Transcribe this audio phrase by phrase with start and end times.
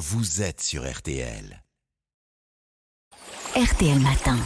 [0.00, 1.62] vous êtes sur RTL.
[3.54, 4.38] RTL Matin.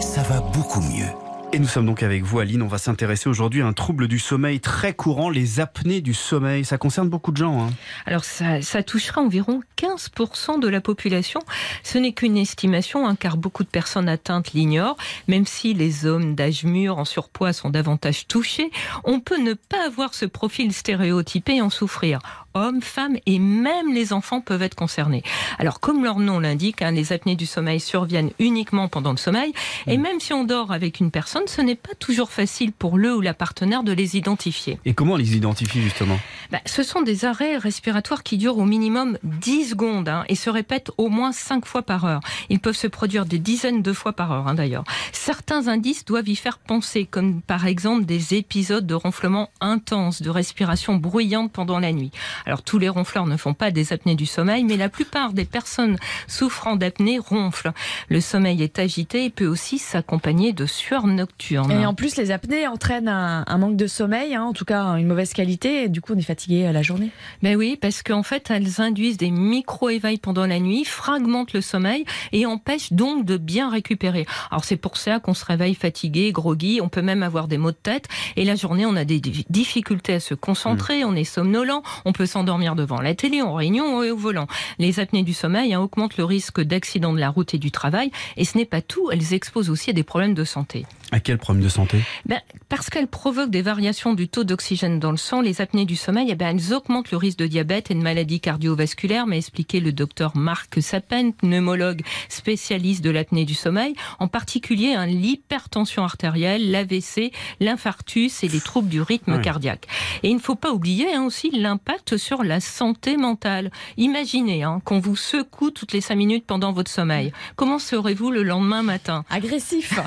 [0.00, 1.06] Ça va beaucoup mieux.
[1.52, 2.60] Et nous sommes donc avec vous, Aline.
[2.60, 6.64] On va s'intéresser aujourd'hui à un trouble du sommeil très courant, les apnées du sommeil.
[6.64, 7.62] Ça concerne beaucoup de gens.
[7.62, 7.70] Hein.
[8.04, 11.40] Alors, ça, ça, touchera environ 15% de la population.
[11.84, 14.98] Ce n'est qu'une estimation, hein, car beaucoup de personnes atteintes l'ignorent.
[15.26, 18.70] Même si les hommes d'âge mûr en surpoids sont davantage touchés,
[19.04, 22.18] on peut ne pas avoir ce profil stéréotypé et en souffrir
[22.54, 25.22] hommes, femmes et même les enfants peuvent être concernés.
[25.58, 29.52] Alors, comme leur nom l'indique, hein, les apnées du sommeil surviennent uniquement pendant le sommeil.
[29.86, 30.00] Et mm.
[30.00, 33.20] même si on dort avec une personne, ce n'est pas toujours facile pour le ou
[33.20, 34.78] la partenaire de les identifier.
[34.84, 36.18] Et comment on les identifie justement?
[36.50, 40.50] Bah, Ce sont des arrêts respiratoires qui durent au minimum 10 secondes hein, et se
[40.50, 42.20] répètent au moins 5 fois par heure.
[42.48, 44.84] Ils peuvent se produire des dizaines de fois par heure hein, d'ailleurs.
[45.12, 50.30] Certains indices doivent y faire penser, comme par exemple des épisodes de ronflement intense, de
[50.30, 52.10] respiration bruyante pendant la nuit.
[52.46, 55.44] Alors tous les ronfleurs ne font pas des apnées du sommeil, mais la plupart des
[55.44, 55.96] personnes
[56.26, 57.72] souffrant d'apnée ronflent.
[58.08, 61.70] Le sommeil est agité et peut aussi s'accompagner de sueur nocturne.
[61.72, 65.06] Et en plus, les apnées entraînent un, manque de sommeil, hein, en tout cas une
[65.06, 67.10] mauvaise qualité, du coup on est fatigué à la journée?
[67.42, 72.04] Ben oui, parce qu'en fait elles induisent des micro-éveils pendant la nuit, fragmentent le sommeil
[72.32, 74.26] et empêchent donc de bien récupérer.
[74.50, 77.72] Alors c'est pour ça qu'on se réveille fatigué, groggy, on peut même avoir des maux
[77.72, 81.08] de tête, et la journée on a des difficultés à se concentrer, mmh.
[81.08, 84.46] on est somnolent, on peut s'endormir devant la télé, en réunion et au volant.
[84.78, 88.10] Les apnées du sommeil hein, augmentent le risque d'accident de la route et du travail.
[88.36, 90.86] Et ce n'est pas tout, elles exposent aussi à des problèmes de santé.
[91.10, 91.98] À quel problème de santé?
[92.26, 95.40] Ben, Parce qu'elles provoquent des variations du taux d'oxygène dans le sang.
[95.40, 98.40] Les apnées du sommeil, eh ben, elles augmentent le risque de diabète et de maladies
[98.40, 104.94] cardiovasculaires, m'a expliqué le docteur Marc Sapen, pneumologue spécialiste de l'apnée du sommeil, en particulier
[104.94, 109.86] hein, l'hypertension artérielle, l'AVC, l'infarctus et les troubles du rythme cardiaque.
[110.22, 113.70] Et il ne faut pas oublier hein, aussi l'impact sur la santé mentale.
[113.96, 117.32] Imaginez hein, qu'on vous secoue toutes les cinq minutes pendant votre sommeil.
[117.56, 119.24] Comment serez-vous le lendemain matin?
[119.30, 119.98] Agressif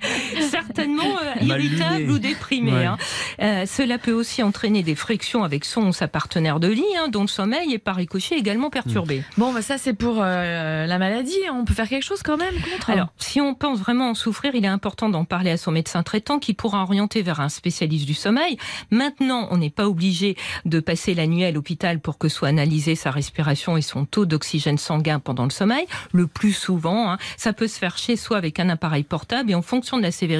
[0.50, 2.84] Certainement euh, irritable ou déprimé.
[2.84, 2.96] Hein.
[3.40, 7.08] Euh, cela peut aussi entraîner des frictions avec son ou sa partenaire de lit, hein,
[7.08, 9.18] dont le sommeil est par ricochet également perturbé.
[9.18, 9.40] Hmm.
[9.40, 11.38] Bon, bah, ça c'est pour euh, la maladie.
[11.52, 14.54] On peut faire quelque chose quand même contre Alors, si on pense vraiment en souffrir,
[14.54, 18.06] il est important d'en parler à son médecin traitant qui pourra orienter vers un spécialiste
[18.06, 18.58] du sommeil.
[18.90, 22.94] Maintenant, on n'est pas obligé de passer la nuit à l'hôpital pour que soit analysée
[22.94, 25.86] sa respiration et son taux d'oxygène sanguin pendant le sommeil.
[26.12, 29.54] Le plus souvent, hein, ça peut se faire chez soi avec un appareil portable et
[29.54, 30.33] en fonction de la sévérité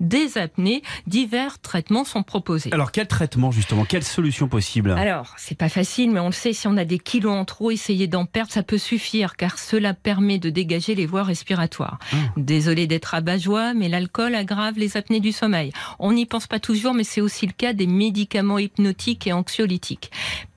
[0.00, 2.70] des apnées, divers traitements sont proposés.
[2.72, 3.84] Alors quel traitement justement?
[3.84, 4.90] Quelle solution possible?
[4.92, 7.70] Alors c'est pas facile, mais on le sait, si on a des kilos en trop,
[7.70, 11.98] essayer d'en perdre, ça peut suffire car cela permet de dégager les voies respiratoires.
[12.12, 12.16] Ah.
[12.36, 15.72] Désolé d'être abat-joie, mais l'alcool aggrave les apnées du sommeil.
[15.98, 20.10] On n'y pense pas toujours, mais c'est aussi le cas des médicaments hypnotiques et anxiolytiques.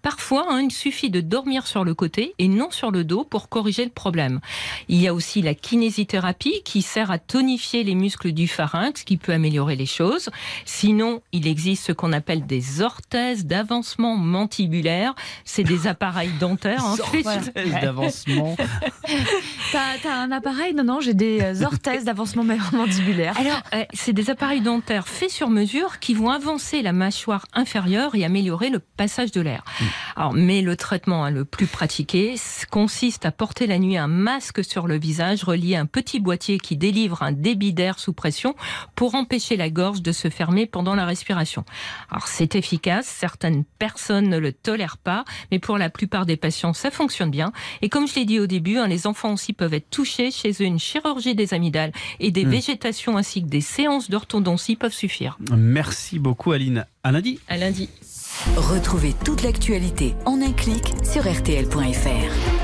[0.08, 3.50] Parfois, hein, il suffit de dormir sur le côté et non sur le dos pour
[3.50, 4.40] corriger le problème.
[4.88, 9.18] Il y a aussi la kinésithérapie qui sert à tonifier les muscles du pharynx, qui
[9.18, 10.30] peut améliorer les choses.
[10.64, 15.14] Sinon, il existe ce qu'on appelle des orthèses d'avancement mandibulaire.
[15.44, 16.86] C'est des appareils dentaires.
[16.86, 17.52] Hein, orthèses
[17.82, 18.56] d'avancement.
[20.02, 22.44] t'as, un appareil Non, non, j'ai des euh, orthèses d'avancement
[22.74, 23.38] mandibulaire.
[23.40, 28.16] Alors, euh, c'est des appareils dentaires faits sur mesure qui vont avancer la mâchoire inférieure
[28.16, 29.64] et améliorer le passage de l'air.
[29.80, 29.86] Mm.
[30.16, 32.36] Alors, mais le traitement hein, le plus pratiqué
[32.72, 36.60] consiste à porter la nuit un masque sur le visage relié à un petit boîtier
[36.60, 38.56] qui délivre un débit d'air sous pression
[38.96, 41.64] pour empêcher la gorge de se fermer pendant la respiration.
[42.10, 46.74] Alors c'est efficace, certaines personnes ne le tolèrent pas, mais pour la plupart des patients
[46.74, 47.52] ça fonctionne bien.
[47.82, 50.32] Et comme je l'ai dit au début, hein, les enfants aussi peuvent être touchés.
[50.32, 52.50] Chez eux, une chirurgie des amygdales et des hmm.
[52.50, 55.38] végétations ainsi que des séances d'orthodontie peuvent suffire.
[55.56, 56.86] Merci beaucoup Aline.
[57.04, 57.40] À lundi.
[57.48, 57.90] À lundi.
[58.56, 62.57] Retrouvez toute l'actualité en un clic sur rtl.fr.